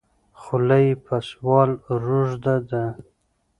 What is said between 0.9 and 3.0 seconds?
په سوال روږده ده.